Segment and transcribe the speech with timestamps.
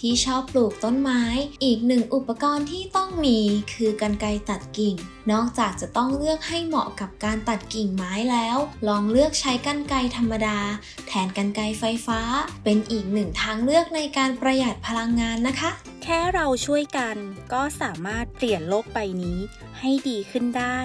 [0.00, 1.22] ที่ชอบปลูกต้นไม้
[1.64, 3.38] อีกหนึ่งอุปกรณ์ที่ต้องมี
[3.74, 4.94] คือกันไกรตัดกิ่ง
[5.32, 8.56] นอกจากจะต้องเลือกให้เหมาะกับการตัดกิ่งไม้แล้ว
[8.88, 10.58] ลองเลือกใช้กันไกรธรรมดา
[11.06, 12.20] แทนกันไกรไฟฟ้า
[12.64, 15.70] เป็นอีกหนึ่งทางเลือกในการประหยัดพลังงานนะคะ
[16.02, 17.16] แค่เราช่วยกัน
[17.52, 19.38] ก็สามารถเปลี่ยนโลกใบนี้
[19.78, 20.78] ให้ดีขึ้นได้